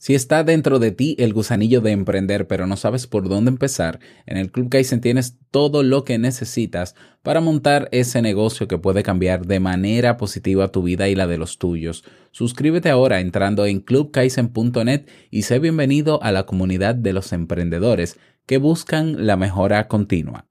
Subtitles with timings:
[0.00, 3.98] Si está dentro de ti el gusanillo de emprender pero no sabes por dónde empezar,
[4.26, 9.02] en el Club Kaizen tienes todo lo que necesitas para montar ese negocio que puede
[9.02, 12.04] cambiar de manera positiva tu vida y la de los tuyos.
[12.30, 18.58] Suscríbete ahora entrando en clubkaizen.net y sé bienvenido a la comunidad de los emprendedores que
[18.58, 20.46] buscan la mejora continua.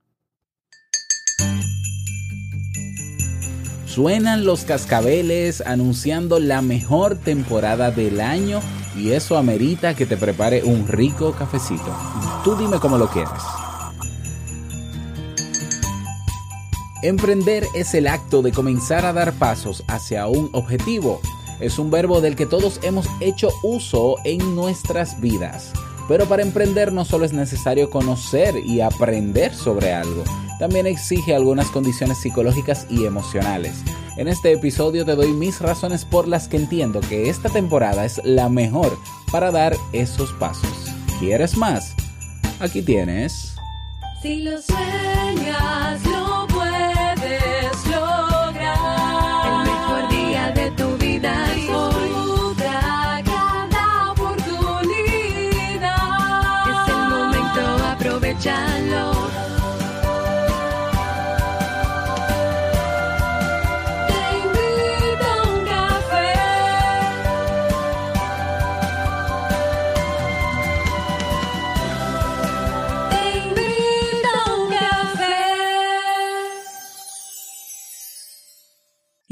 [3.98, 8.60] Suenan los cascabeles anunciando la mejor temporada del año
[8.96, 11.92] y eso amerita que te prepare un rico cafecito.
[12.44, 13.32] Tú dime cómo lo quieres.
[17.02, 21.20] Emprender es el acto de comenzar a dar pasos hacia un objetivo.
[21.58, 25.72] Es un verbo del que todos hemos hecho uso en nuestras vidas.
[26.08, 30.24] Pero para emprender no solo es necesario conocer y aprender sobre algo,
[30.58, 33.84] también exige algunas condiciones psicológicas y emocionales.
[34.16, 38.20] En este episodio te doy mis razones por las que entiendo que esta temporada es
[38.24, 38.98] la mejor
[39.30, 40.72] para dar esos pasos.
[41.20, 41.94] ¿Quieres más?
[42.58, 43.54] Aquí tienes.
[44.22, 44.42] Si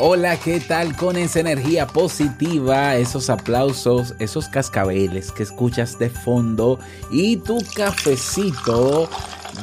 [0.00, 6.80] Hola, ¿qué tal con esa energía positiva, esos aplausos, esos cascabeles que escuchas de fondo
[7.12, 9.08] y tu cafecito?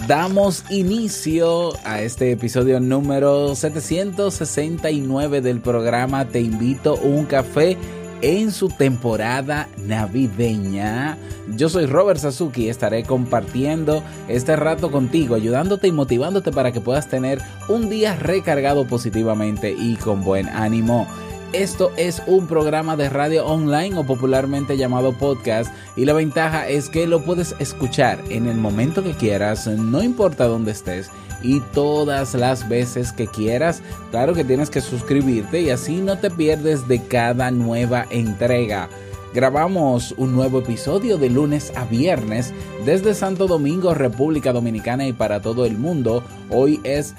[0.07, 7.77] Damos inicio a este episodio número 769 del programa Te invito a un café
[8.21, 11.17] en su temporada navideña.
[11.55, 16.81] Yo soy Robert Sasuki y estaré compartiendo este rato contigo, ayudándote y motivándote para que
[16.81, 21.07] puedas tener un día recargado positivamente y con buen ánimo.
[21.53, 26.87] Esto es un programa de radio online o popularmente llamado podcast y la ventaja es
[26.87, 31.09] que lo puedes escuchar en el momento que quieras, no importa dónde estés
[31.43, 33.83] y todas las veces que quieras.
[34.11, 38.87] Claro que tienes que suscribirte y así no te pierdes de cada nueva entrega.
[39.33, 42.53] Grabamos un nuevo episodio de lunes a viernes
[42.85, 46.23] desde Santo Domingo, República Dominicana y para todo el mundo.
[46.49, 47.13] Hoy es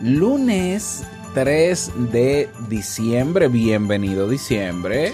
[0.00, 3.48] lunes 3 de diciembre.
[3.48, 5.12] Bienvenido diciembre.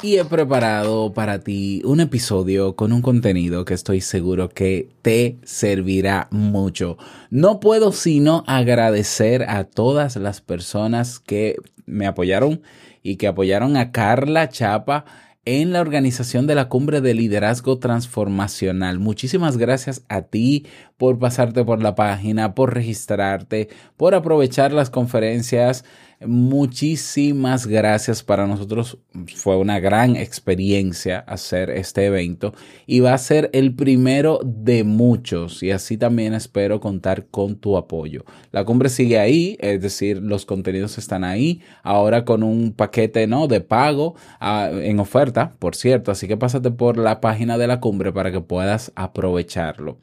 [0.00, 5.38] Y he preparado para ti un episodio con un contenido que estoy seguro que te
[5.42, 6.98] servirá mucho.
[7.30, 12.62] No puedo sino agradecer a todas las personas que me apoyaron
[13.02, 15.04] y que apoyaron a Carla Chapa
[15.44, 19.00] en la organización de la cumbre de liderazgo transformacional.
[19.00, 20.66] Muchísimas gracias a ti
[20.96, 25.84] por pasarte por la página, por registrarte, por aprovechar las conferencias.
[26.26, 28.98] Muchísimas gracias para nosotros.
[29.34, 32.54] Fue una gran experiencia hacer este evento
[32.86, 37.76] y va a ser el primero de muchos y así también espero contar con tu
[37.76, 38.24] apoyo.
[38.50, 43.48] La cumbre sigue ahí, es decir, los contenidos están ahí, ahora con un paquete ¿no?
[43.48, 47.80] de pago ah, en oferta, por cierto, así que pásate por la página de la
[47.80, 49.98] cumbre para que puedas aprovecharlo.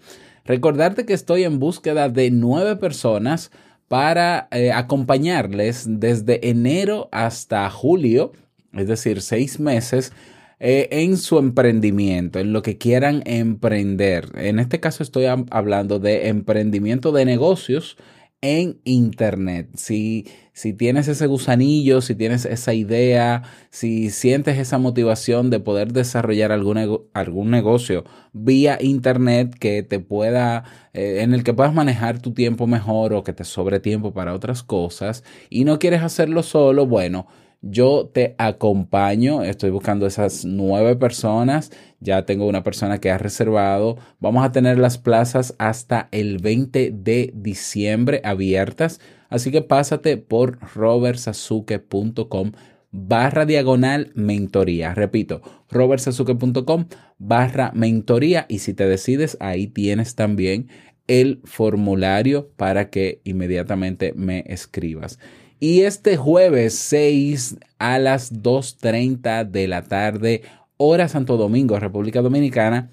[0.46, 3.52] Recordarte que estoy en búsqueda de nueve personas
[3.90, 8.32] para eh, acompañarles desde enero hasta julio,
[8.72, 10.14] es decir, seis meses,
[10.60, 14.30] eh, en su emprendimiento, en lo que quieran emprender.
[14.36, 17.98] En este caso estoy hablando de emprendimiento de negocios
[18.42, 19.70] en Internet.
[19.76, 25.92] Si, si tienes ese gusanillo, si tienes esa idea, si sientes esa motivación de poder
[25.92, 30.64] desarrollar algún, algún negocio vía Internet que te pueda,
[30.94, 34.34] eh, en el que puedas manejar tu tiempo mejor o que te sobre tiempo para
[34.34, 37.28] otras cosas y no quieres hacerlo solo, bueno,
[37.62, 43.98] yo te acompaño, estoy buscando esas nueve personas, ya tengo una persona que ha reservado,
[44.20, 50.60] vamos a tener las plazas hasta el 20 de diciembre abiertas, así que pásate por
[50.74, 52.52] robertsazuke.com
[52.92, 54.94] barra diagonal mentoría.
[54.96, 56.86] Repito, robertsazuke.com
[57.18, 60.70] barra mentoría y si te decides ahí tienes también
[61.08, 65.20] el formulario para que inmediatamente me escribas.
[65.60, 70.44] Y este jueves 6 a las 2.30 de la tarde,
[70.78, 72.92] hora Santo Domingo, República Dominicana,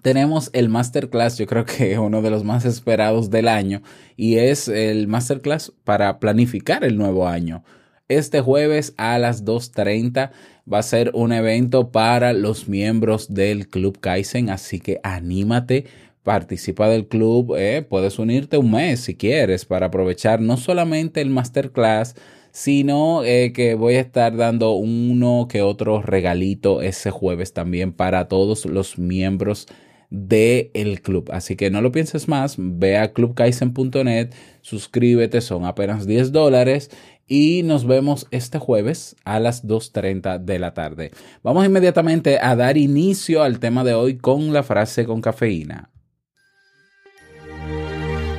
[0.00, 3.82] tenemos el masterclass, yo creo que uno de los más esperados del año,
[4.16, 7.64] y es el masterclass para planificar el nuevo año.
[8.08, 10.30] Este jueves a las 2.30
[10.72, 15.86] va a ser un evento para los miembros del Club Kaizen, así que anímate,
[16.22, 21.30] participa del club, eh, puedes unirte un mes si quieres para aprovechar no solamente el
[21.30, 22.14] masterclass,
[22.52, 28.28] sino eh, que voy a estar dando uno que otro regalito ese jueves también para
[28.28, 29.66] todos los miembros
[30.10, 31.30] del el club.
[31.32, 34.30] Así que no lo pienses más, ve a clubkaisen.net,
[34.60, 36.90] suscríbete, son apenas 10 dólares
[37.28, 41.12] y nos vemos este jueves a las 2.30 de la tarde.
[41.44, 45.90] Vamos inmediatamente a dar inicio al tema de hoy con la frase con cafeína.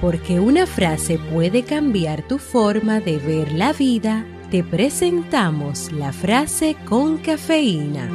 [0.02, 6.76] Porque una frase puede cambiar tu forma de ver la vida, te presentamos la frase
[6.86, 8.10] con cafeína.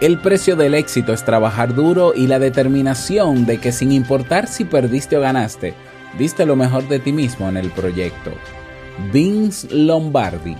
[0.00, 4.64] El precio del éxito es trabajar duro y la determinación de que sin importar si
[4.64, 5.74] perdiste o ganaste,
[6.18, 8.32] diste lo mejor de ti mismo en el proyecto.
[9.12, 10.56] Vince Lombardi.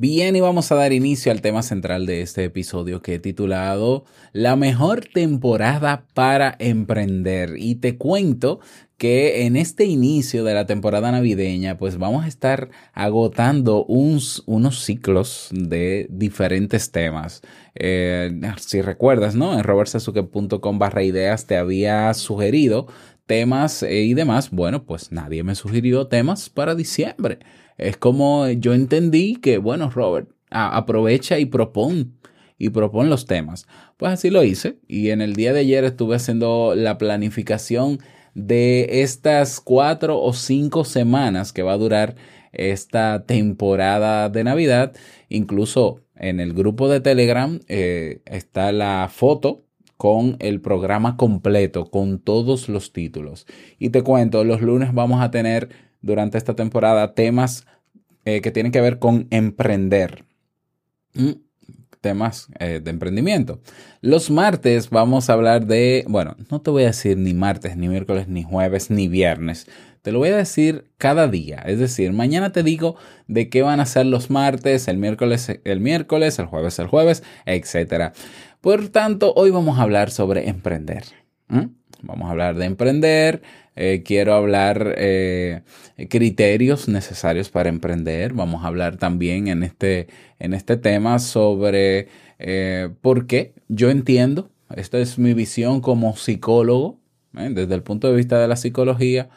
[0.00, 4.06] Bien, y vamos a dar inicio al tema central de este episodio que he titulado
[4.32, 7.56] La mejor temporada para emprender.
[7.58, 8.60] Y te cuento
[8.96, 14.42] que en este inicio de la temporada navideña, pues vamos a estar agotando unos
[14.82, 17.42] ciclos de diferentes temas.
[17.74, 19.52] Eh, si recuerdas, ¿no?
[19.52, 22.86] En robertsazuke.com barra ideas te había sugerido
[23.26, 24.50] temas eh, y demás.
[24.50, 27.40] Bueno, pues nadie me sugirió temas para diciembre.
[27.80, 32.14] Es como yo entendí que, bueno, Robert, aprovecha y propon
[32.58, 33.66] y propon los temas.
[33.96, 38.00] Pues así lo hice y en el día de ayer estuve haciendo la planificación
[38.34, 42.16] de estas cuatro o cinco semanas que va a durar
[42.52, 44.92] esta temporada de Navidad.
[45.30, 49.64] Incluso en el grupo de Telegram eh, está la foto
[49.96, 53.46] con el programa completo, con todos los títulos.
[53.78, 57.66] Y te cuento, los lunes vamos a tener durante esta temporada temas
[58.24, 60.24] eh, que tienen que ver con emprender.
[61.14, 61.32] Mm,
[62.00, 63.60] Temas eh, de emprendimiento.
[64.00, 67.88] Los martes vamos a hablar de, bueno, no te voy a decir ni martes, ni
[67.88, 69.66] miércoles, ni jueves, ni viernes.
[70.00, 71.58] Te lo voy a decir cada día.
[71.66, 72.96] Es decir, mañana te digo
[73.28, 77.22] de qué van a ser los martes, el miércoles, el miércoles, el jueves, el jueves,
[77.44, 78.14] etc.
[78.62, 81.04] Por tanto, hoy vamos a hablar sobre emprender.
[81.48, 81.66] ¿Mm?
[82.02, 83.42] Vamos a hablar de emprender.
[83.82, 85.62] Eh, quiero hablar eh,
[86.10, 88.34] criterios necesarios para emprender.
[88.34, 94.50] Vamos a hablar también en este, en este tema sobre eh, por qué yo entiendo.
[94.76, 97.00] Esta es mi visión como psicólogo,
[97.38, 97.48] ¿eh?
[97.50, 99.30] desde el punto de vista de la psicología.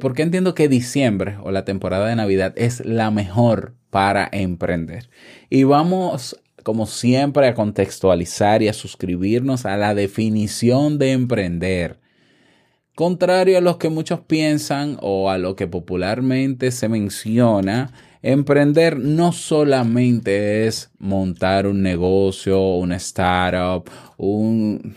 [0.00, 5.08] ¿Por qué entiendo que diciembre o la temporada de Navidad es la mejor para emprender?
[5.50, 12.01] Y vamos, como siempre, a contextualizar y a suscribirnos a la definición de emprender.
[12.94, 19.32] Contrario a lo que muchos piensan o a lo que popularmente se menciona, emprender no
[19.32, 24.94] solamente es montar un negocio, una startup, un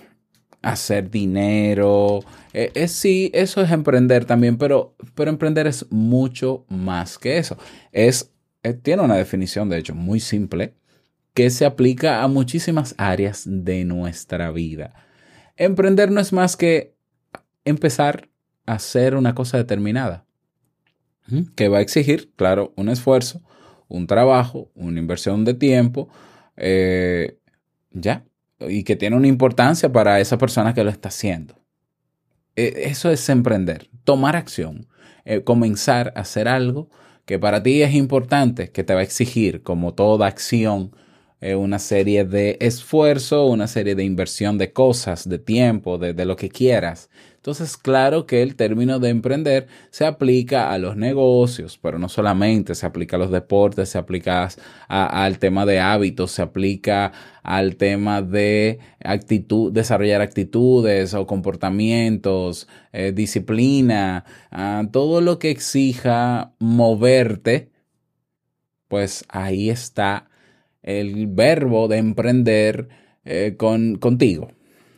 [0.62, 2.20] hacer dinero.
[2.54, 7.58] Eh, es, sí, eso es emprender también, pero, pero emprender es mucho más que eso.
[7.94, 8.34] Es,
[8.64, 10.74] eh, tiene una definición, de hecho, muy simple,
[11.34, 14.94] que se aplica a muchísimas áreas de nuestra vida.
[15.56, 16.95] Emprender no es más que
[17.66, 18.30] empezar
[18.66, 20.26] a hacer una cosa determinada,
[21.56, 23.42] que va a exigir, claro, un esfuerzo,
[23.88, 26.08] un trabajo, una inversión de tiempo,
[26.56, 27.40] eh,
[27.92, 28.26] ya,
[28.60, 31.56] y que tiene una importancia para esa persona que lo está haciendo.
[32.56, 34.88] Eh, Eso es emprender, tomar acción,
[35.26, 36.90] eh, comenzar a hacer algo
[37.26, 40.96] que para ti es importante, que te va a exigir, como toda acción,
[41.42, 46.36] eh, una serie de esfuerzo, una serie de inversión de cosas, de tiempo, de lo
[46.36, 47.10] que quieras.
[47.46, 52.74] Entonces, claro que el término de emprender se aplica a los negocios, pero no solamente,
[52.74, 54.50] se aplica a los deportes, se aplica
[54.88, 57.12] al tema de hábitos, se aplica
[57.44, 66.52] al tema de actitud, desarrollar actitudes o comportamientos, eh, disciplina, a todo lo que exija
[66.58, 67.70] moverte,
[68.88, 70.32] pues ahí está
[70.82, 72.90] el verbo de emprender
[73.24, 74.50] eh, con, contigo.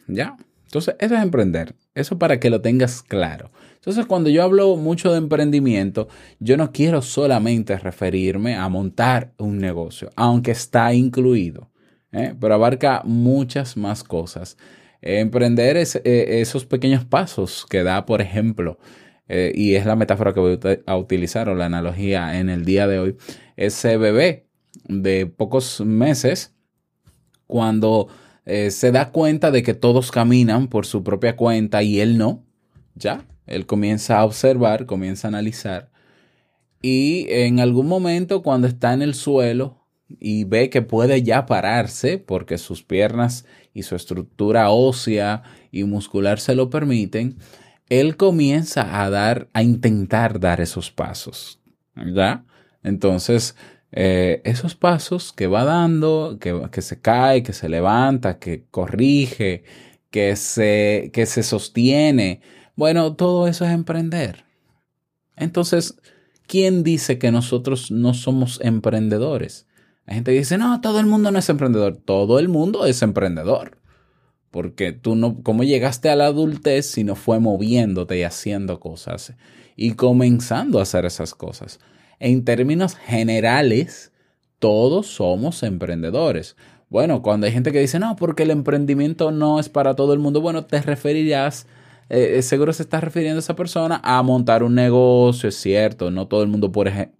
[0.07, 0.37] ¿Ya?
[0.63, 1.75] Entonces, eso es emprender.
[1.97, 3.49] Eso para que lo tengas claro.
[3.73, 6.07] Entonces, cuando yo hablo mucho de emprendimiento,
[6.39, 11.71] yo no quiero solamente referirme a montar un negocio, aunque está incluido,
[12.11, 12.35] ¿eh?
[12.39, 14.57] pero abarca muchas más cosas.
[15.01, 18.77] Emprender es eh, esos pequeños pasos que da, por ejemplo,
[19.27, 22.85] eh, y es la metáfora que voy a utilizar o la analogía en el día
[22.85, 23.17] de hoy,
[23.55, 24.45] ese bebé
[24.87, 26.53] de pocos meses,
[27.47, 28.07] cuando
[28.47, 32.43] eh, se da cuenta de que todos caminan por su propia cuenta y él no,
[32.95, 35.91] ya, él comienza a observar, comienza a analizar
[36.81, 42.17] y en algún momento cuando está en el suelo y ve que puede ya pararse
[42.17, 47.37] porque sus piernas y su estructura ósea y muscular se lo permiten,
[47.89, 51.59] él comienza a dar, a intentar dar esos pasos,
[51.95, 52.43] ¿verdad?
[52.83, 53.55] Entonces,
[53.91, 59.63] eh, esos pasos que va dando, que, que, se cae, que se levanta, que corrige,
[60.11, 62.41] que se, que se sostiene,
[62.77, 64.45] bueno, todo eso es emprender.
[65.35, 65.99] Entonces,
[66.45, 69.67] ¿quién dice que nosotros no somos emprendedores?
[70.05, 71.97] La gente dice, no, todo el mundo no es emprendedor.
[71.97, 73.79] Todo el mundo es emprendedor.
[74.51, 79.33] Porque tú no, ¿cómo llegaste a la adultez si no fue moviéndote y haciendo cosas
[79.75, 81.79] y comenzando a hacer esas cosas?
[82.19, 84.11] En términos generales,
[84.59, 86.55] todos somos emprendedores.
[86.89, 90.19] Bueno, cuando hay gente que dice, no, porque el emprendimiento no es para todo el
[90.19, 91.67] mundo, bueno, te referirás,
[92.09, 96.27] eh, seguro se está refiriendo a esa persona a montar un negocio, es cierto, no
[96.27, 97.11] todo el mundo puede,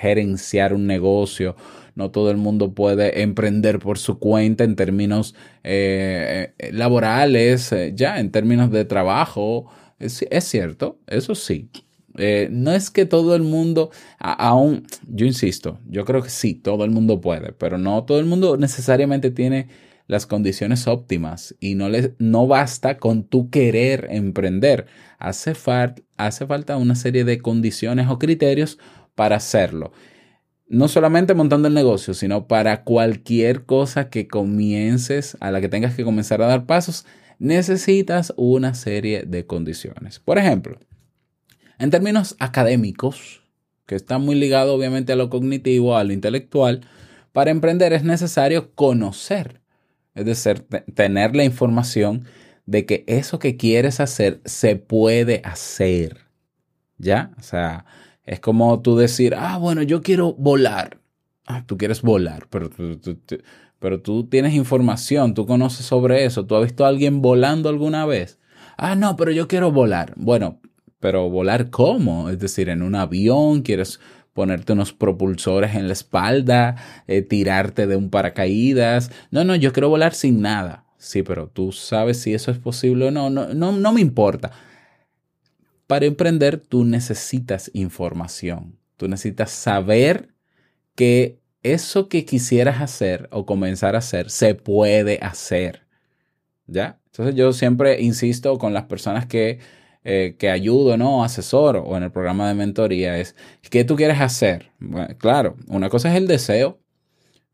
[0.00, 1.54] gerenciar un negocio,
[1.94, 8.18] no todo el mundo puede emprender por su cuenta en términos eh, laborales, eh, ya
[8.18, 9.66] en términos de trabajo,
[9.98, 11.70] es cierto, eso sí.
[12.16, 16.84] Eh, no es que todo el mundo, aún, yo insisto, yo creo que sí, todo
[16.84, 19.68] el mundo puede, pero no todo el mundo necesariamente tiene
[20.06, 24.86] las condiciones óptimas y no, les, no basta con tu querer emprender.
[25.18, 25.54] Hace,
[26.16, 28.78] hace falta una serie de condiciones o criterios
[29.14, 29.92] para hacerlo.
[30.66, 35.94] No solamente montando el negocio, sino para cualquier cosa que comiences, a la que tengas
[35.94, 37.06] que comenzar a dar pasos,
[37.38, 40.20] necesitas una serie de condiciones.
[40.20, 40.78] Por ejemplo,
[41.78, 43.42] en términos académicos,
[43.86, 46.82] que está muy ligado obviamente a lo cognitivo, a lo intelectual,
[47.32, 49.60] para emprender es necesario conocer,
[50.14, 52.24] es decir, tener la información
[52.66, 56.18] de que eso que quieres hacer se puede hacer.
[56.96, 57.32] ¿Ya?
[57.38, 57.84] O sea,
[58.24, 61.00] es como tú decir, ah, bueno, yo quiero volar.
[61.46, 62.98] Ah, tú quieres volar, pero tú,
[63.78, 68.06] pero tú tienes información, tú conoces sobre eso, tú has visto a alguien volando alguna
[68.06, 68.38] vez.
[68.78, 70.14] Ah, no, pero yo quiero volar.
[70.16, 70.60] Bueno,
[71.04, 72.30] pero volar cómo?
[72.30, 74.00] Es decir, en un avión, quieres
[74.32, 79.10] ponerte unos propulsores en la espalda, eh, tirarte de un paracaídas.
[79.30, 80.86] No, no, yo quiero volar sin nada.
[80.96, 83.28] Sí, pero tú sabes si eso es posible o no.
[83.28, 84.52] No, no, no me importa.
[85.86, 88.78] Para emprender, tú necesitas información.
[88.96, 90.30] Tú necesitas saber
[90.94, 95.82] que eso que quisieras hacer o comenzar a hacer se puede hacer.
[96.66, 96.98] ¿Ya?
[97.08, 99.58] Entonces yo siempre insisto con las personas que
[100.04, 101.24] eh, que ayudo, ¿no?
[101.24, 103.34] Asesoro o en el programa de mentoría es,
[103.70, 104.70] ¿qué tú quieres hacer?
[105.18, 106.78] Claro, una cosa es el deseo.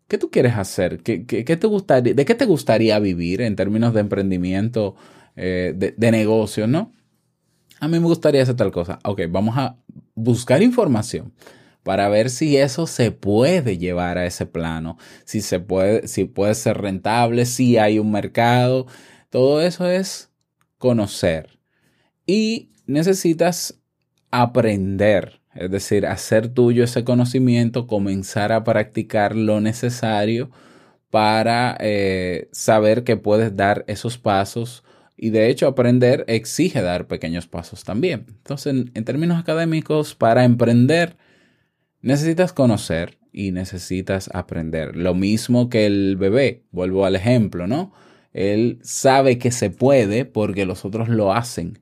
[0.08, 1.02] ¿Qué tú quieres hacer?
[1.04, 4.96] ¿Qué, te gustaría, ¿De qué te gustaría vivir en términos de emprendimiento,
[5.36, 6.92] eh, de, de negocio, ¿no?
[7.78, 8.98] A mí me gustaría hacer tal cosa.
[9.04, 9.76] Ok, vamos a
[10.16, 11.32] buscar información
[11.84, 16.54] para ver si eso se puede llevar a ese plano, si se puede, si puede
[16.54, 18.86] ser rentable, si hay un mercado.
[19.30, 20.30] Todo eso es
[20.78, 21.59] conocer
[22.30, 23.80] y necesitas
[24.30, 30.48] aprender, es decir, hacer tuyo ese conocimiento, comenzar a practicar lo necesario
[31.10, 34.84] para eh, saber que puedes dar esos pasos
[35.16, 38.26] y de hecho aprender exige dar pequeños pasos también.
[38.28, 41.16] Entonces, en, en términos académicos, para emprender
[42.02, 44.94] necesitas conocer y necesitas aprender.
[44.94, 47.92] Lo mismo que el bebé, vuelvo al ejemplo, ¿no?
[48.32, 51.80] Él sabe que se puede porque los otros lo hacen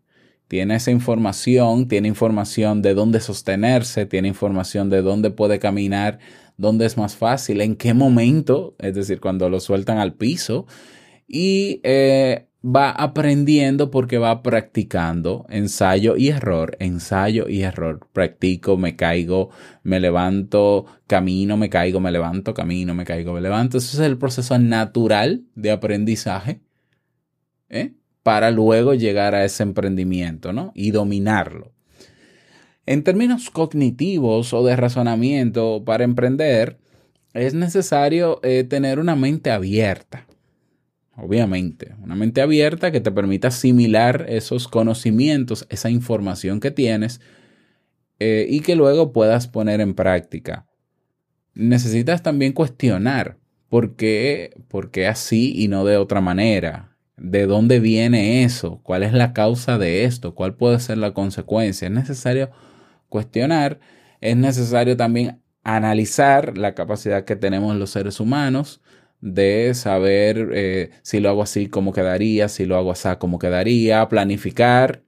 [0.48, 6.18] tiene esa información, tiene información de dónde sostenerse, tiene información de dónde puede caminar,
[6.56, 10.66] dónde es más fácil, en qué momento, es decir, cuando lo sueltan al piso,
[11.26, 18.08] y eh, va aprendiendo porque va practicando ensayo y error, ensayo y error.
[18.12, 19.50] Practico, me caigo,
[19.82, 23.78] me levanto, camino, me caigo, me levanto, camino, me caigo, me levanto.
[23.78, 26.60] Ese es el proceso natural de aprendizaje.
[27.68, 27.97] ¿eh?
[28.28, 30.70] Para luego llegar a ese emprendimiento ¿no?
[30.74, 31.72] y dominarlo.
[32.84, 36.76] En términos cognitivos o de razonamiento, para emprender,
[37.32, 40.26] es necesario eh, tener una mente abierta.
[41.16, 47.22] Obviamente, una mente abierta que te permita asimilar esos conocimientos, esa información que tienes
[48.18, 50.66] eh, y que luego puedas poner en práctica.
[51.54, 53.38] Necesitas también cuestionar
[53.70, 56.87] por qué, por qué así y no de otra manera.
[57.18, 58.80] ¿De dónde viene eso?
[58.82, 60.34] ¿Cuál es la causa de esto?
[60.34, 61.88] ¿Cuál puede ser la consecuencia?
[61.88, 62.50] Es necesario
[63.08, 63.80] cuestionar,
[64.20, 68.80] es necesario también analizar la capacidad que tenemos los seres humanos
[69.20, 74.08] de saber eh, si lo hago así, cómo quedaría, si lo hago así, cómo quedaría,
[74.08, 75.02] planificar.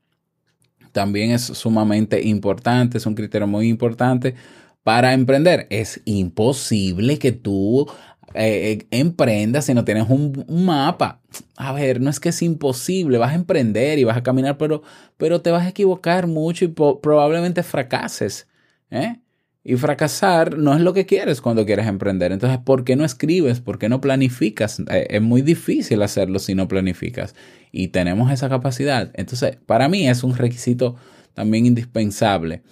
[0.92, 4.34] También es sumamente importante, es un criterio muy importante
[4.82, 5.66] para emprender.
[5.70, 7.86] Es imposible que tú
[8.34, 11.20] eh, emprendas si no tienes un, un, mapa.
[11.56, 14.82] A ver, no es que es imposible, vas a emprender y vas a caminar, pero,
[15.16, 18.48] pero te vas a equivocar mucho y probablemente fracases.
[18.90, 19.20] ¿eh?
[19.62, 22.32] Y fracasar no es lo que quieres cuando quieres emprender.
[22.32, 23.60] Entonces, ¿por qué no escribes?
[23.60, 24.80] ¿Por qué no planificas?
[24.90, 27.34] Eh, es muy difícil hacerlo si no planificas.
[27.70, 29.10] Y tenemos esa capacidad.
[29.14, 30.96] Entonces, para mí es un requisito
[31.34, 32.62] también indispensable,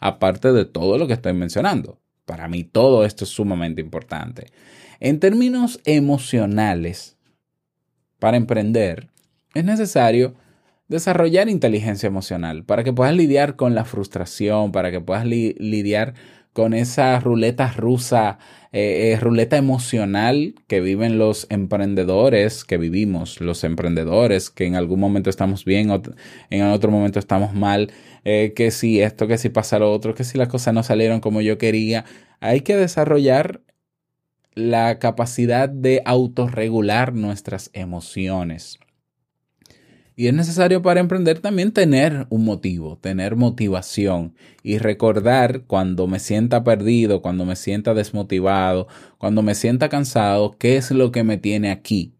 [0.00, 2.00] aparte de todo lo que estoy mencionando.
[2.26, 4.46] Para mí todo esto es sumamente importante.
[5.00, 7.16] En términos emocionales,
[8.18, 9.08] para emprender,
[9.54, 10.34] es necesario
[10.88, 16.14] desarrollar inteligencia emocional para que puedas lidiar con la frustración, para que puedas li lidiar
[16.54, 18.38] con esa ruleta rusa,
[18.72, 25.00] eh, eh, ruleta emocional que viven los emprendedores, que vivimos los emprendedores, que en algún
[25.00, 25.90] momento estamos bien,
[26.50, 27.92] en otro momento estamos mal,
[28.24, 31.20] eh, que si esto, que si pasa lo otro, que si las cosas no salieron
[31.20, 32.04] como yo quería.
[32.38, 33.60] Hay que desarrollar
[34.54, 38.78] la capacidad de autorregular nuestras emociones.
[40.16, 46.20] Y es necesario para emprender también tener un motivo, tener motivación y recordar cuando me
[46.20, 48.86] sienta perdido, cuando me sienta desmotivado,
[49.18, 52.14] cuando me sienta cansado, qué es lo que me tiene aquí.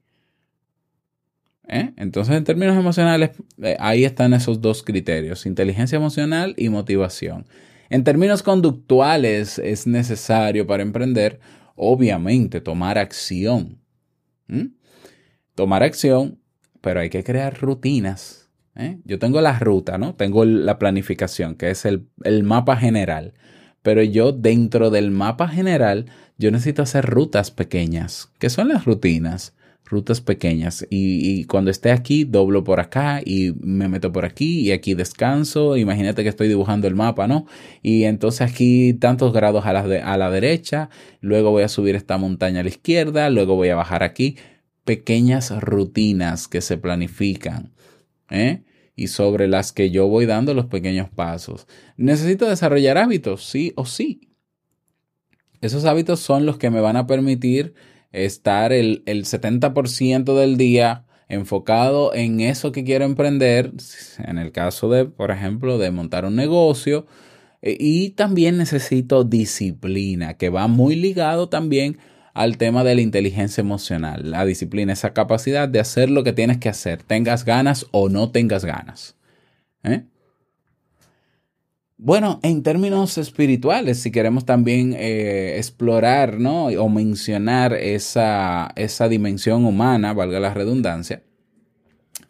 [1.68, 1.92] ¿Eh?
[1.96, 3.30] Entonces, en términos emocionales,
[3.62, 7.47] eh, ahí están esos dos criterios, inteligencia emocional y motivación.
[7.90, 11.38] En términos conductuales, es necesario para emprender,
[11.75, 13.80] obviamente, tomar acción.
[15.54, 16.41] Tomar acción
[16.84, 18.50] pero hay que crear rutinas.
[18.76, 18.99] ¿eh?
[19.04, 20.15] Yo tengo la ruta, ¿no?
[20.17, 23.32] Tengo la planificación, que es el, el mapa general.
[23.80, 28.30] Pero yo dentro del mapa general, yo necesito hacer rutas pequeñas.
[28.39, 29.56] ¿Qué son las rutinas?
[29.84, 30.86] Rutas pequeñas.
[30.90, 35.76] Y, cuando esté aquí, doblo por acá y me meto por aquí y aquí descanso.
[35.76, 37.47] Imagínate que estoy dibujando el mapa, ¿no?
[37.82, 40.88] Y entonces aquí tantos grados a la, a la derecha,
[41.20, 44.36] luego voy a subir esta montaña a la izquierda, luego voy a bajar aquí
[44.84, 47.73] pequeñas rutinas que se planifican
[48.30, 48.62] ¿eh?
[48.97, 51.66] y sobre las que yo voy dando los pequeños pasos.
[51.97, 54.30] Necesito desarrollar hábitos, sí o sí.
[55.60, 57.75] Esos hábitos son los que me van a permitir
[58.14, 63.72] estar el, el 70% del día enfocado en eso que quiero emprender,
[64.18, 67.06] en el caso de, por ejemplo, de montar un negocio.
[67.62, 71.98] E, y también necesito disciplina, que va muy ligado también
[72.34, 76.58] al tema de la inteligencia emocional, la disciplina, esa capacidad de hacer lo que tienes
[76.58, 79.16] que hacer, tengas ganas o no tengas ganas.
[79.84, 80.04] ¿Eh?
[81.97, 86.67] Bueno, en términos espirituales, si queremos también eh, explorar ¿no?
[86.67, 91.23] o mencionar esa, esa, dimensión humana, valga la redundancia,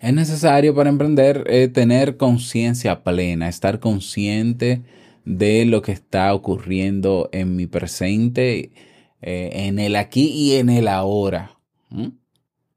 [0.01, 4.83] es necesario para emprender eh, tener conciencia plena, estar consciente
[5.25, 8.71] de lo que está ocurriendo en mi presente
[9.23, 11.59] eh, en el aquí y en el ahora.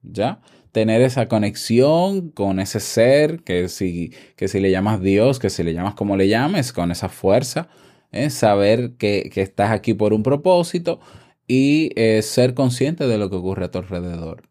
[0.04, 0.40] ¿Ya?
[0.78, 5.64] Tener esa conexión con ese ser, que si, que si le llamas Dios, que si
[5.64, 7.68] le llamas como le llames, con esa fuerza,
[8.12, 8.30] ¿eh?
[8.30, 11.00] saber que, que, estás aquí por un propósito
[11.48, 14.44] y eh, ser consciente de lo que ocurre a tu alrededor.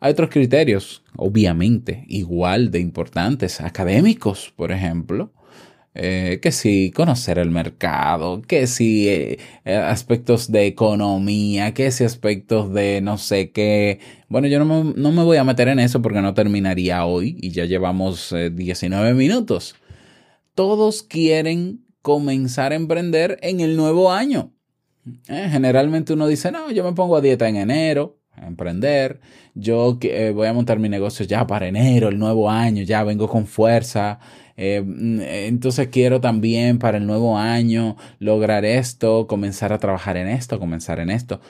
[0.00, 5.32] Hay otros criterios, obviamente, igual de importantes, académicos, por ejemplo,
[5.92, 12.04] eh, que si conocer el mercado, que si eh, eh, aspectos de economía, que si
[12.04, 13.98] aspectos de no sé qué.
[14.28, 17.36] Bueno, yo no me, no me, voy a meter en eso porque no terminaría hoy
[17.40, 19.74] y ya llevamos 19 minutos.
[20.54, 24.52] Todos quieren comenzar a emprender en el nuevo año.
[25.26, 29.20] generalmente uno dice, no, yo me pongo a dieta en enero, a emprender.
[29.54, 29.98] Yo
[30.34, 34.20] voy a montar mi negocio ya para enero, el nuevo año, ya vengo con fuerza.
[34.62, 40.28] Eh, mm, entonces quiero también para el nuevo año lograr esto, comenzar a trabajar en
[40.28, 41.40] esto, comenzar en esto.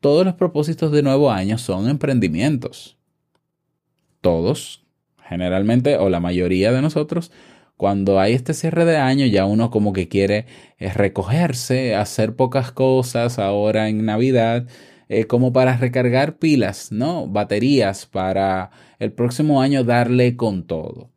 [0.00, 2.98] Todos los propósitos de nuevo año son emprendimientos.
[4.20, 4.84] Todos,
[5.28, 7.30] generalmente, o la mayoría de nosotros,
[7.76, 10.46] cuando hay este cierre de año, ya uno como que quiere
[10.78, 14.66] eh, recogerse, hacer pocas cosas ahora en Navidad,
[15.08, 17.28] eh, como para recargar pilas, ¿no?
[17.28, 21.10] Baterías para el próximo año darle con todo.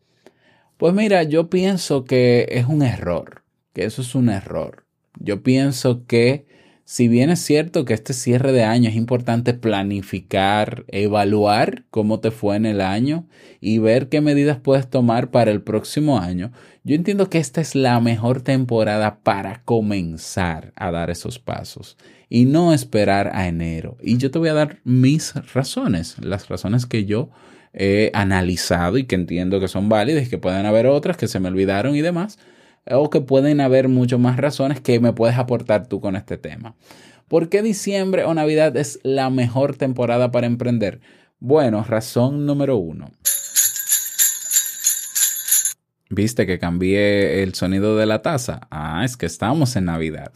[0.83, 4.83] Pues mira, yo pienso que es un error, que eso es un error.
[5.17, 6.45] Yo pienso que
[6.83, 12.31] si bien es cierto que este cierre de año es importante planificar, evaluar cómo te
[12.31, 13.29] fue en el año
[13.61, 16.51] y ver qué medidas puedes tomar para el próximo año,
[16.83, 21.95] yo entiendo que esta es la mejor temporada para comenzar a dar esos pasos
[22.27, 23.95] y no esperar a enero.
[24.01, 27.29] Y yo te voy a dar mis razones, las razones que yo
[27.73, 31.49] he analizado y que entiendo que son válidas, que pueden haber otras que se me
[31.49, 32.37] olvidaron y demás,
[32.89, 36.75] o que pueden haber muchas más razones que me puedes aportar tú con este tema.
[37.27, 41.01] ¿Por qué diciembre o Navidad es la mejor temporada para emprender?
[41.39, 43.11] Bueno, razón número uno.
[46.09, 48.67] ¿Viste que cambié el sonido de la taza?
[48.69, 50.31] Ah, es que estamos en Navidad.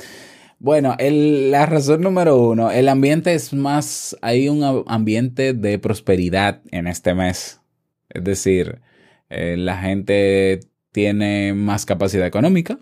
[0.60, 6.62] Bueno, el- la razón número uno, el ambiente es más, hay un ambiente de prosperidad
[6.72, 7.62] en este mes.
[8.10, 8.82] Es decir,
[9.30, 12.80] eh, la gente tiene más capacidad económica.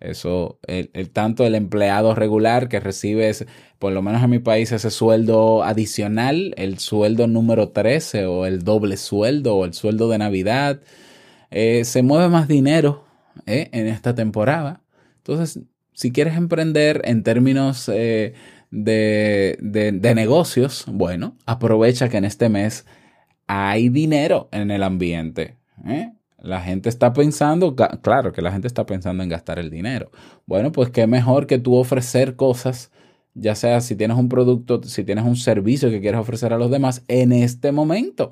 [0.00, 3.32] Eso, el, el- tanto el empleado regular que recibe,
[3.80, 8.62] por lo menos en mi país, ese sueldo adicional, el sueldo número 13 o el
[8.64, 10.80] doble sueldo o el sueldo de Navidad,
[11.50, 13.04] eh, se mueve más dinero
[13.46, 14.82] eh, en esta temporada.
[15.18, 15.60] Entonces,
[15.98, 18.34] si quieres emprender en términos eh,
[18.70, 22.86] de, de- negocios, bueno, aprovecha que en este mes
[23.48, 25.56] hay dinero en el ambiente.
[25.84, 26.12] ¿eh?
[26.40, 30.12] La gente está pensando, claro que la gente está pensando en gastar el dinero.
[30.46, 32.92] Bueno, pues qué mejor que tú ofrecer cosas,
[33.34, 36.70] ya sea si tienes un producto, si tienes un servicio que quieres ofrecer a los
[36.70, 38.30] demás en este momento.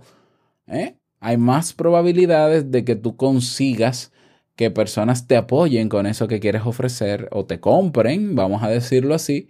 [0.69, 0.95] ¿eh?
[1.19, 4.13] Hay más probabilidades de que tú consigas
[4.57, 9.15] que personas te apoyen con eso que quieres ofrecer o te compren, vamos a decirlo
[9.15, 9.49] así,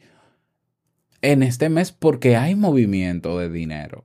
[1.22, 4.04] en este mes porque hay movimiento de dinero.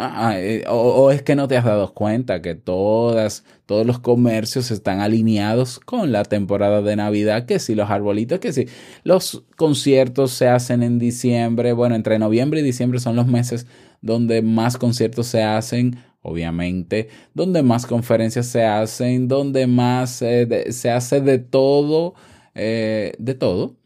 [0.00, 3.98] Ah, ah, eh, o, es que no te has dado cuenta que todas, todos los
[3.98, 8.68] comercios están alineados con la temporada de Navidad, que si los arbolitos, que si
[9.02, 13.66] los conciertos se hacen en diciembre, bueno, entre noviembre y diciembre son los meses
[14.00, 20.90] donde más conciertos se hacen, obviamente, donde más conferencias se hacen, donde más eh, se
[20.90, 22.14] hace de todo,
[22.54, 23.76] eh, de todo.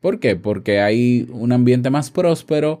[0.00, 0.36] ¿Por qué?
[0.36, 2.80] Porque hay un ambiente más próspero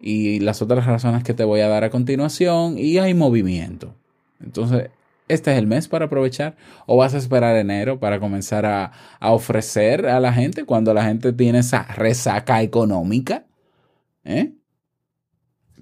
[0.00, 3.94] y las otras razones que te voy a dar a continuación y hay movimiento.
[4.40, 4.90] Entonces,
[5.28, 9.32] este es el mes para aprovechar o vas a esperar enero para comenzar a, a
[9.32, 13.44] ofrecer a la gente cuando la gente tiene esa resaca económica.
[14.24, 14.52] ¿Eh?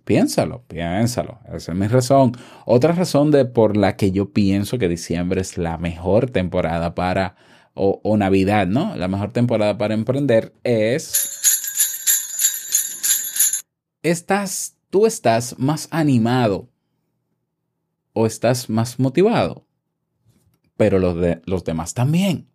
[0.04, 1.38] Piénsalo, piénsalo.
[1.52, 2.32] Esa es mi razón.
[2.66, 7.36] Otra razón de por la que yo pienso que diciembre es la mejor temporada para,
[7.74, 8.96] o, Navidad, ¿no?
[8.96, 11.40] La mejor temporada para emprender es
[14.02, 16.68] estás, tú estás más animado
[18.12, 19.66] o estás más motivado,
[20.76, 22.49] pero los, de, los demás también.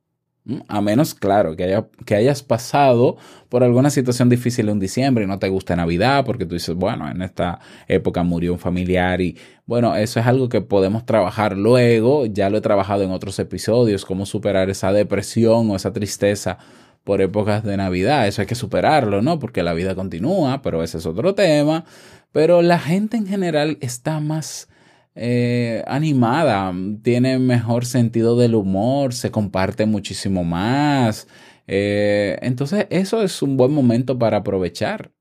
[0.46, 0.60] ¿Mm?
[0.68, 3.18] A menos, claro, que, haya, que hayas pasado
[3.50, 7.10] por alguna situación difícil en diciembre y no te gusta Navidad porque tú dices, bueno,
[7.10, 12.28] en esta época murió un familiar y bueno, eso es algo que podemos trabajar luego,
[12.28, 16.60] ya lo he trabajado en otros episodios, cómo superar esa depresión o esa tristeza
[17.04, 18.28] por épocas de Navidad.
[18.28, 19.40] Eso hay que superarlo, ¿no?
[19.40, 21.86] Porque la vida continúa, pero ese es otro tema.
[22.32, 24.68] Pero la gente en general está más
[25.16, 31.28] eh, animada, tiene mejor sentido del humor, se comparte muchísimo más.
[31.68, 35.12] Eh, entonces, eso es un buen momento para aprovechar.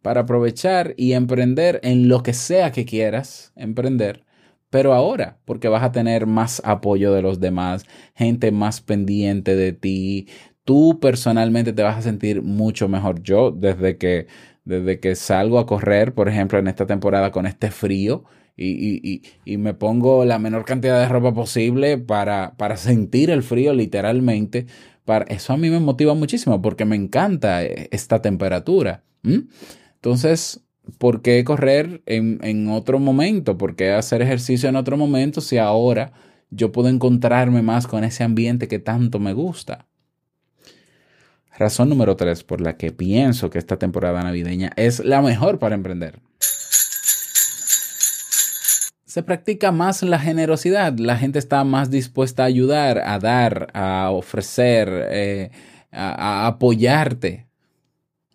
[0.00, 4.24] Para aprovechar y emprender en lo que sea que quieras emprender.
[4.70, 9.72] Pero ahora, porque vas a tener más apoyo de los demás, gente más pendiente de
[9.72, 10.28] ti,
[10.64, 13.22] tú personalmente te vas a sentir mucho mejor.
[13.22, 14.26] Yo, desde que,
[14.64, 18.24] desde que salgo a correr, por ejemplo, en esta temporada con este frío,
[18.58, 23.44] y, y, y, me pongo la menor cantidad de ropa posible para, para sentir el
[23.44, 24.66] frío literalmente,
[25.04, 29.04] para, eso a mí me motiva muchísimo porque me encanta esta temperatura.
[29.22, 30.64] Entonces,
[30.98, 33.56] ¿por qué correr en, en otro momento?
[33.56, 36.12] ¿Por qué hacer ejercicio en otro momento si ahora
[36.50, 39.86] yo puedo encontrarme más con ese ambiente que tanto me gusta?
[41.56, 45.74] Razón número tres por la que pienso que esta temporada navideña es la mejor para
[45.74, 46.20] emprender.
[49.08, 54.10] Se practica más la generosidad, la gente está más dispuesta a ayudar, a dar, a
[54.10, 55.50] ofrecer, eh,
[55.90, 57.46] a, apoyarte.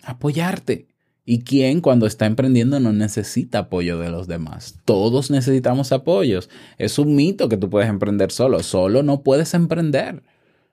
[0.03, 0.87] Apoyarte.
[1.25, 4.79] ¿Y quién cuando está emprendiendo no necesita apoyo de los demás?
[4.83, 6.49] Todos necesitamos apoyos.
[6.79, 8.63] Es un mito que tú puedes emprender solo.
[8.63, 10.23] Solo no puedes emprender.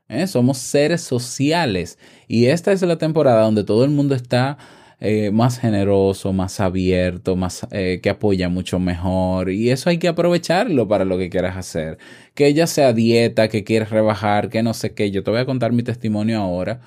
[0.08, 0.26] ¿eh?
[0.26, 1.98] Somos seres sociales.
[2.26, 4.56] Y esta es la temporada donde todo el mundo está
[5.00, 9.50] eh, más generoso, más abierto, más eh, que apoya mucho mejor.
[9.50, 11.96] Y eso hay que aprovecharlo para lo que quieras hacer.
[12.34, 15.10] Que ella sea dieta, que quieres rebajar, que no sé qué.
[15.10, 16.80] Yo te voy a contar mi testimonio ahora.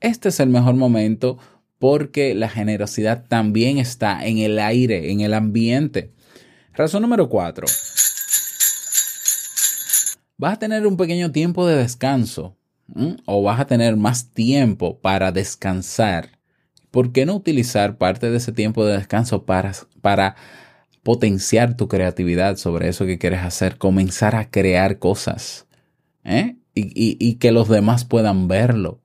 [0.00, 1.38] Este es el mejor momento
[1.78, 6.12] porque la generosidad también está en el aire, en el ambiente.
[6.74, 7.66] Razón número cuatro.
[10.38, 12.56] Vas a tener un pequeño tiempo de descanso
[13.26, 16.39] o vas a tener más tiempo para descansar.
[16.90, 20.36] ¿Por qué no utilizar parte de ese tiempo de descanso para, para
[21.02, 23.78] potenciar tu creatividad sobre eso que quieres hacer?
[23.78, 25.66] Comenzar a crear cosas
[26.24, 26.56] ¿eh?
[26.74, 29.00] y, y, y que los demás puedan verlo.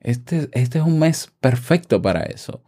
[0.00, 2.62] Este, este es un mes perfecto para eso.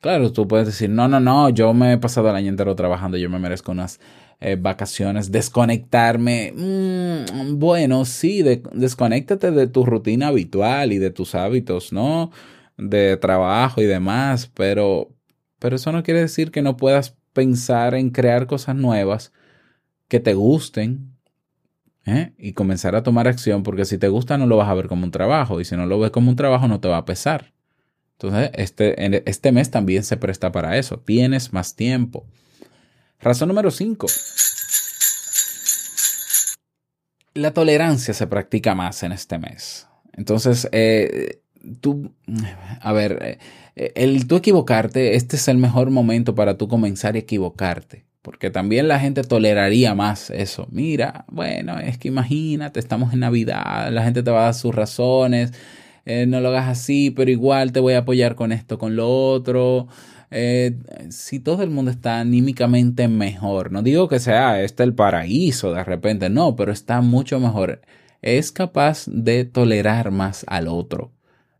[0.00, 3.16] Claro, tú puedes decir, no, no, no, yo me he pasado el año entero trabajando,
[3.16, 3.98] yo me merezco unas
[4.40, 6.52] eh, vacaciones, desconectarme.
[6.54, 12.30] Mm, bueno, sí, de, desconéctate de tu rutina habitual y de tus hábitos, ¿no?
[12.76, 15.14] De trabajo y demás, pero,
[15.58, 19.32] pero eso no quiere decir que no puedas pensar en crear cosas nuevas
[20.08, 21.16] que te gusten,
[22.06, 22.32] ¿eh?
[22.38, 25.04] y comenzar a tomar acción, porque si te gusta no lo vas a ver como
[25.04, 27.52] un trabajo, y si no lo ves como un trabajo no te va a pesar.
[28.12, 30.98] Entonces, este, este mes también se presta para eso.
[30.98, 32.26] Tienes más tiempo.
[33.20, 34.06] Razón número 5.
[37.34, 39.86] La tolerancia se practica más en este mes.
[40.14, 41.42] Entonces, eh,
[41.80, 42.12] tú,
[42.80, 43.38] a ver,
[43.76, 48.04] eh, el tú equivocarte, este es el mejor momento para tú comenzar a equivocarte.
[48.22, 50.66] Porque también la gente toleraría más eso.
[50.72, 54.74] Mira, bueno, es que imagínate, estamos en Navidad, la gente te va a dar sus
[54.74, 55.52] razones,
[56.06, 59.08] eh, no lo hagas así, pero igual te voy a apoyar con esto, con lo
[59.08, 59.88] otro.
[60.30, 60.76] Eh,
[61.10, 65.84] si todo el mundo está anímicamente mejor, no digo que sea este el paraíso de
[65.84, 67.80] repente, no, pero está mucho mejor.
[68.22, 71.12] Es capaz de tolerar más al otro.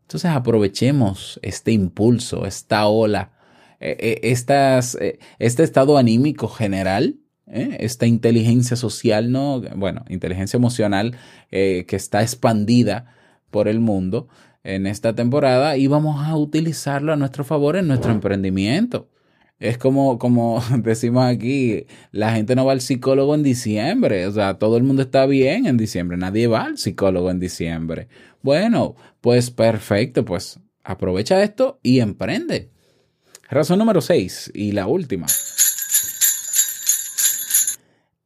[0.07, 3.33] Entonces aprovechemos este impulso, esta ola
[3.79, 7.77] eh, estas, eh, este estado anímico general, ¿eh?
[7.79, 9.61] esta inteligencia social, ¿no?
[9.75, 11.15] Bueno, inteligencia emocional
[11.49, 13.13] que está expandida
[13.51, 14.27] por el mundo
[14.63, 19.09] en esta temporada y vamos a utilizarlo a nuestro favor en nuestro emprendimiento.
[19.59, 24.59] Es como, como decimos aquí, la gente no va al psicólogo en diciembre, o sea,
[24.59, 28.07] todo el mundo está bien en diciembre, nadie va al psicólogo en diciembre.
[28.41, 32.71] Bueno, pues perfecto, pues aprovecha esto y emprende.
[33.49, 35.25] Razón número 6 y la última.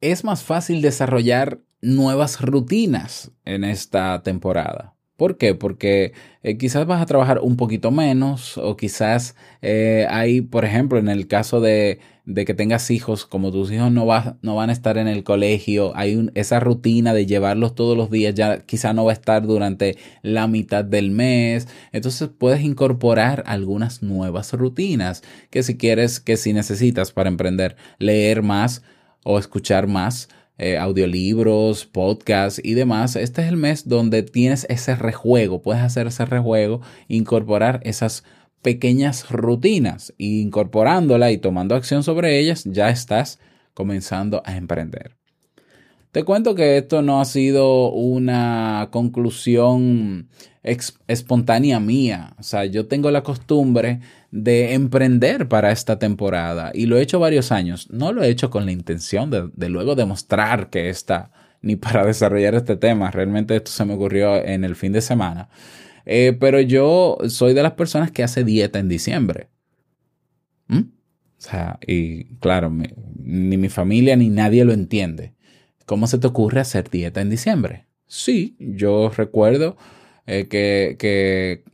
[0.00, 4.94] Es más fácil desarrollar nuevas rutinas en esta temporada.
[5.16, 5.54] ¿Por qué?
[5.54, 10.98] Porque eh, quizás vas a trabajar un poquito menos o quizás eh, hay, por ejemplo,
[10.98, 12.00] en el caso de,
[12.34, 15.92] que tengas hijos, como tus hijos no, va, no van a estar en el colegio,
[15.96, 19.98] hay esa rutina de llevarlos todos los días, ya quizás no va a estar durante
[20.22, 21.68] la mitad del mes.
[21.92, 28.42] Entonces puedes incorporar algunas nuevas rutinas que si quieres, que si necesitas para emprender, leer
[28.42, 28.82] más
[29.24, 30.28] o escuchar más
[30.62, 36.06] eh, audiolibros, podcasts y demás, este es el mes donde tienes ese rejuego, puedes hacer
[36.06, 38.24] ese rejuego, incorporar esas
[38.62, 43.40] pequeñas rutinas e incorporándola y tomando acción sobre ellas, ya estás
[43.74, 45.16] comenzando a emprender.
[46.12, 50.28] Te cuento que esto no ha sido una conclusión
[50.62, 52.34] espontánea mía.
[52.38, 54.00] O sea, yo tengo la costumbre
[54.32, 57.88] de emprender para esta temporada y lo he hecho varios años.
[57.90, 62.54] No lo he hecho con la intención de, luego demostrar que está ni para desarrollar
[62.54, 63.10] este tema.
[63.10, 65.48] Realmente esto se me ocurrió en el fin de semana.
[66.06, 69.48] Eh, pero yo soy de las personas que hace dieta en diciembre.
[70.66, 70.78] ¿Mm?
[70.78, 72.72] O sea, y claro,
[73.22, 75.34] ni mi familia ni nadie lo entiende.
[75.84, 77.86] ¿Cómo se te ocurre hacer dieta en diciembre?
[78.06, 79.76] Sí, yo recuerdo
[80.26, 81.64] eh, que, que,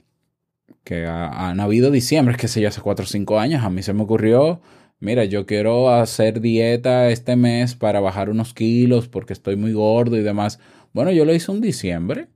[0.89, 3.83] que ha, han habido diciembre, que sé yo, hace 4 o 5 años, a mí
[3.83, 4.63] se me ocurrió,
[5.01, 10.17] mira, yo quiero hacer dieta este mes para bajar unos kilos porque estoy muy gordo
[10.17, 10.59] y demás.
[10.95, 12.29] Bueno, yo lo hice un diciembre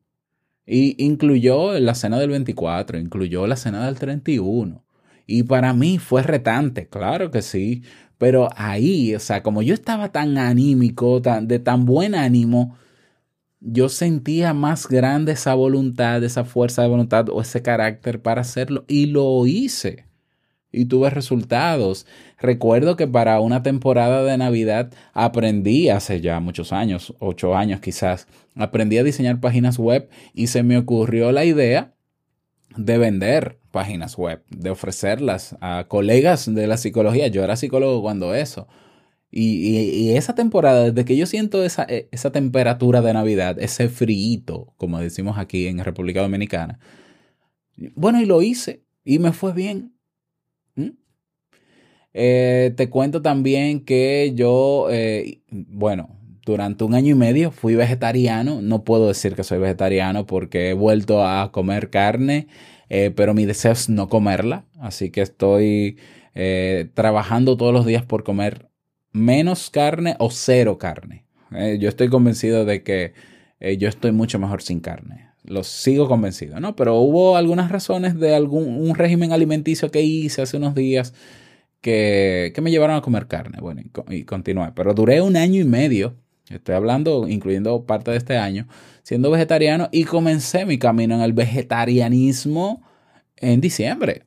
[0.66, 4.84] y incluyó la cena del 24, incluyó la cena del 31.
[5.26, 7.82] Y para mí fue retante, claro que sí,
[8.18, 12.76] pero ahí, o sea, como yo estaba tan anímico, tan, de tan buen ánimo,
[13.64, 18.84] yo sentía más grande esa voluntad, esa fuerza de voluntad o ese carácter para hacerlo
[18.88, 20.06] y lo hice.
[20.72, 22.06] Y tuve resultados.
[22.40, 28.26] Recuerdo que para una temporada de Navidad aprendí hace ya muchos años, ocho años quizás,
[28.56, 31.92] aprendí a diseñar páginas web y se me ocurrió la idea
[32.76, 37.28] de vender páginas web, de ofrecerlas a colegas de la psicología.
[37.28, 38.66] Yo era psicólogo cuando eso.
[39.32, 43.58] Y, y- y esa temporada, desde que yo siento esa, eh, esa temperatura de Navidad,
[43.60, 46.78] ese frío, como decimos aquí en República Dominicana,
[47.96, 49.94] bueno, y lo hice y me fue bien.
[50.76, 50.90] ¿Mm?
[52.14, 56.10] Eh, te cuento también que yo, eh, bueno,
[56.44, 58.60] durante un año y medio fui vegetariano.
[58.62, 62.48] No puedo decir que soy vegetariano porque he vuelto a comer carne,
[62.88, 64.66] eh, pero mi deseo es no comerla.
[64.78, 65.98] Así que estoy
[66.34, 68.68] eh, trabajando todos los días por comer
[69.12, 71.24] menos carne o cero carne.
[71.54, 73.12] Eh, yo estoy convencido de que
[73.60, 75.28] eh, yo estoy mucho mejor sin carne.
[75.44, 76.76] Lo sigo convencido, ¿no?
[76.76, 81.14] Pero hubo algunas razones de algún un régimen alimenticio que hice hace unos días
[81.80, 83.58] que, que me llevaron a comer carne.
[83.60, 84.72] Bueno, y, y continué.
[84.74, 86.16] Pero duré un año y medio,
[86.48, 88.68] estoy hablando, incluyendo parte de este año,
[89.02, 92.82] siendo vegetariano y comencé mi camino en el vegetarianismo
[93.36, 94.24] en diciembre.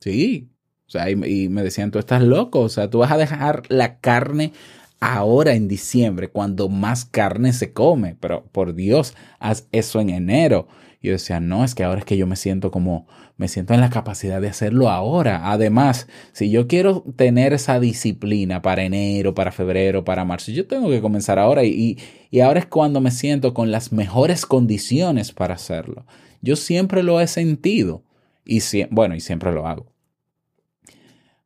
[0.00, 0.51] Sí.
[0.92, 4.52] Sea, y, me decían, tú estás loco, o sea, tú vas a dejar la carne
[5.00, 10.68] ahora en diciembre, cuando más carne se come, pero por Dios, haz eso en enero.
[11.00, 13.06] Y yo decía, no, es que ahora es que yo me siento como,
[13.38, 15.50] me siento en la capacidad de hacerlo ahora.
[15.50, 20.90] Además, si yo quiero tener esa disciplina para enero, para febrero, para marzo, yo tengo
[20.90, 21.96] que comenzar ahora y,
[22.30, 26.04] y ahora es cuando me siento con las mejores condiciones para hacerlo.
[26.42, 28.04] Yo siempre lo he sentido
[28.44, 29.91] y bueno, y siempre lo hago.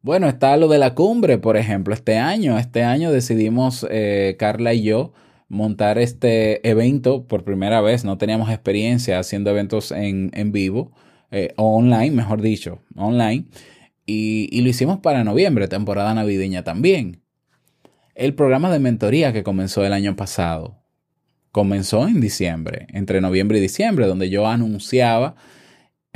[0.07, 2.61] Bueno, está lo de la cumbre, por ejemplo, este año.
[2.61, 5.13] Este año decidimos, eh, Carla y yo,
[5.49, 8.05] montar este evento por primera vez.
[8.05, 10.93] No teníamos experiencia haciendo eventos en, en vivo,
[11.33, 13.47] eh, o online, mejor dicho, online.
[14.07, 17.21] Y, y lo hicimos para noviembre, temporada navideña también.
[18.15, 20.85] El programa de mentoría que comenzó el año pasado
[21.51, 25.35] comenzó en diciembre, entre noviembre y diciembre, donde yo anunciaba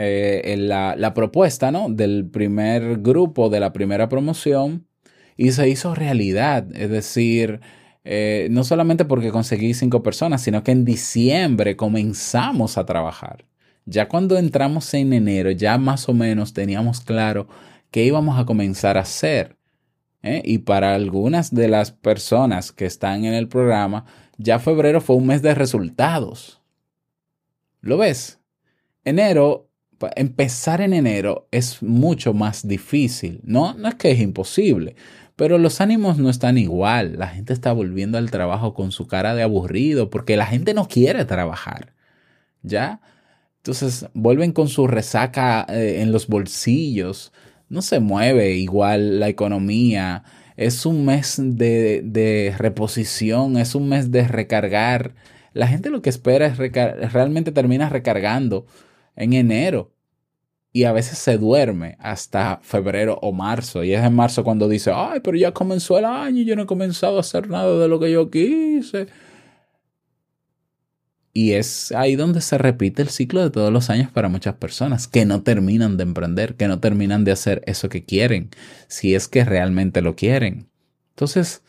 [0.03, 1.91] eh, la, propuesta ¿no?
[1.91, 4.87] del primer grupo, de la primera promoción,
[5.37, 6.67] y se hizo realidad.
[6.75, 7.61] Es decir,
[8.05, 13.45] eh, no solamente porque conseguí cinco personas, sino que en diciembre comenzamos a trabajar.
[13.85, 17.47] Ya cuando entramos en enero, ya más o menos teníamos claro
[17.91, 19.59] qué íbamos a comenzar a hacer.
[20.23, 20.41] ¿eh?
[20.47, 24.07] Y para algunas de las personas que están en el programa,
[24.39, 26.63] ya febrero fue un mes de resultados.
[27.83, 28.41] ¿Lo ves?
[29.05, 29.70] Enero
[30.17, 33.41] empezar en enero es mucho más difícil.
[33.45, 34.97] No, no es que es imposible,
[35.37, 37.19] pero los ánimos no están igual.
[37.19, 40.89] La gente está volviendo al trabajo con su cara de aburrido porque la gente no
[40.89, 41.93] quiere trabajar.
[42.63, 43.01] ¿Ya?
[43.59, 47.33] Entonces vuelven con su resaca eh, en los bolsillos.
[47.69, 50.25] No se mueve igual la economía.
[50.57, 55.15] Es un mes de, de reposición, es un mes de recargar.
[55.53, 56.59] La gente lo que espera es
[57.13, 58.67] realmente termina recargando
[59.21, 59.93] en enero
[60.73, 63.85] y a veces se duerme hasta febrero o marzo.
[63.85, 66.63] Y es en marzo cuando dice, ay, pero ya comenzó el año y yo no
[66.63, 69.09] he comenzado a hacer nada de lo que yo quise.
[71.33, 75.07] Y es ahí donde se repite el ciclo de todos los años para muchas personas
[75.07, 78.51] que no terminan de emprender, que no terminan de hacer eso que quieren,
[78.89, 80.69] si es que realmente lo quieren.
[81.11, 81.63] Entonces,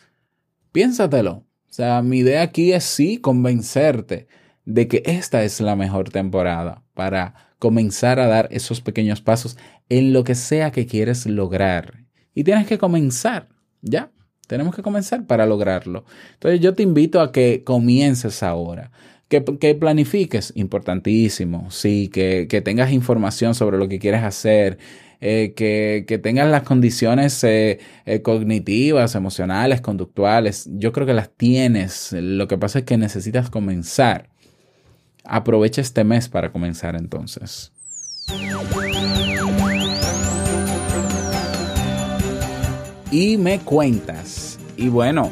[0.72, 1.32] piénsatelo.
[1.70, 4.28] O sea, mi idea aquí es sí convencerte
[4.66, 9.58] de que esta es la mejor temporada para comenzar a dar esos pequeños pasos
[9.90, 12.06] en lo que sea que quieres lograr.
[12.34, 13.50] Y tienes que comenzar,
[13.82, 14.12] ¿ya?
[14.48, 16.06] Tenemos que comenzar para lograrlo.
[16.34, 18.92] Entonces yo te invito a que comiences ahora.
[19.30, 24.78] Que, que planifiques, importantísimo, sí, que, que tengas información sobre lo que quieres hacer,
[25.22, 30.68] eh, que, que tengas las condiciones eh, eh, cognitivas, emocionales, conductuales.
[30.74, 32.12] Yo creo que las tienes.
[32.12, 34.31] Lo que pasa es que necesitas comenzar.
[35.24, 37.72] Aprovecha este mes para comenzar entonces.
[43.12, 44.58] Y me cuentas.
[44.78, 45.30] Y bueno,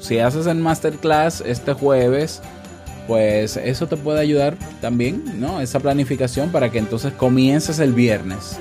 [0.00, 2.40] si haces el masterclass este jueves,
[3.06, 5.60] pues eso te puede ayudar también, ¿no?
[5.60, 8.58] Esa planificación para que entonces comiences el viernes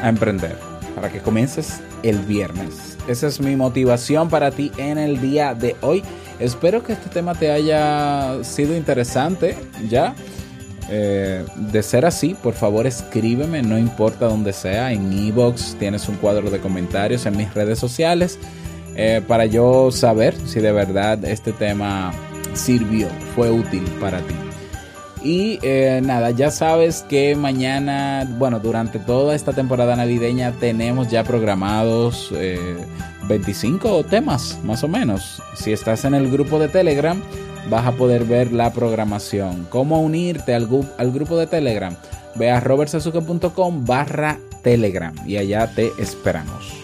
[0.00, 0.56] a emprender.
[0.94, 2.91] Para que comiences el viernes.
[3.06, 6.02] Esa es mi motivación para ti en el día de hoy.
[6.38, 9.56] Espero que este tema te haya sido interesante,
[9.88, 10.14] ¿ya?
[10.88, 16.16] Eh, de ser así, por favor escríbeme, no importa donde sea, en Evox tienes un
[16.16, 18.38] cuadro de comentarios en mis redes sociales
[18.96, 22.12] eh, para yo saber si de verdad este tema
[22.52, 24.34] sirvió, fue útil para ti.
[25.24, 31.22] Y eh, nada, ya sabes que mañana, bueno, durante toda esta temporada navideña tenemos ya
[31.22, 32.76] programados eh,
[33.28, 35.42] 25 temas, más o menos.
[35.54, 37.20] Si estás en el grupo de Telegram,
[37.70, 39.66] vas a poder ver la programación.
[39.70, 40.68] ¿Cómo unirte al,
[40.98, 41.96] al grupo de Telegram?
[42.34, 46.81] ve a robertsazuke.com barra telegram y allá te esperamos.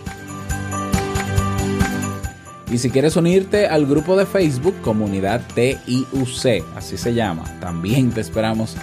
[2.70, 8.20] Y si quieres unirte al grupo de Facebook Comunidad TIUC, así se llama, también te
[8.20, 8.76] esperamos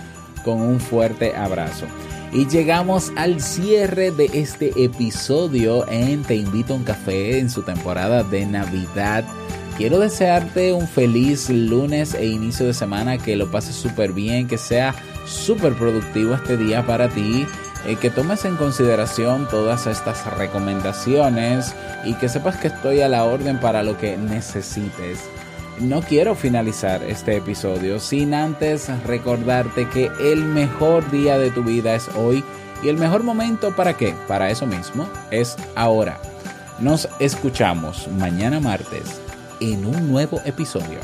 [0.44, 1.86] con un fuerte abrazo.
[2.34, 7.62] Y llegamos al cierre de este episodio en Te invito a un café en su
[7.62, 9.24] temporada de Navidad.
[9.78, 14.58] Quiero desearte un feliz lunes e inicio de semana, que lo pases súper bien, que
[14.58, 17.46] sea súper productivo este día para ti,
[17.86, 23.24] eh, que tomes en consideración todas estas recomendaciones y que sepas que estoy a la
[23.24, 25.20] orden para lo que necesites.
[25.80, 31.96] No quiero finalizar este episodio sin antes recordarte que el mejor día de tu vida
[31.96, 32.44] es hoy
[32.82, 34.16] y el mejor momento para qué?
[34.28, 36.18] Para eso mismo es ahora.
[36.80, 39.22] Nos escuchamos mañana martes
[39.60, 41.00] en un nuevo episodio.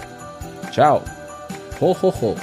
[0.71, 1.01] Chao.
[1.79, 2.35] Jo, jo, jo.